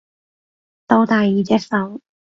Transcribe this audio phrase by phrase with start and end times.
[0.87, 2.01] 到第二隻手